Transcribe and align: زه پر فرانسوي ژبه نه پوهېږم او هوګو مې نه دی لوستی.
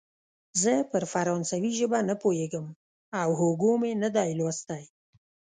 زه 0.61 0.73
پر 0.91 1.03
فرانسوي 1.13 1.71
ژبه 1.79 1.99
نه 2.09 2.15
پوهېږم 2.21 2.65
او 3.21 3.29
هوګو 3.39 3.73
مې 3.81 3.91
نه 4.03 4.09
دی 4.15 4.29
لوستی. 4.39 4.83